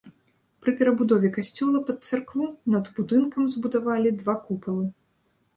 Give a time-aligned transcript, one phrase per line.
[0.61, 4.85] Пры перабудове касцёла пад царкву над будынкам збудавалі два купалы.